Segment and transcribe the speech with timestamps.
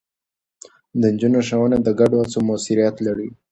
[1.01, 3.29] د نجونو ښوونه د ګډو هڅو موثريت لوړوي.